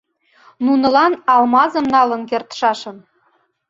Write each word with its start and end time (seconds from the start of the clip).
Нунылан 0.65 1.13
алмазым 1.33 1.85
налын 1.95 2.21
кертшашын 2.29 2.97